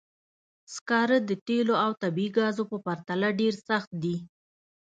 سکاره 0.73 1.17
د 1.29 1.31
تېلو 1.47 1.73
او 1.83 1.91
طبیعي 2.03 2.29
ګازو 2.37 2.63
په 2.71 2.77
پرتله 2.85 3.27
ډېر 3.39 3.53
سخت 3.69 3.91
دي. 4.03 4.15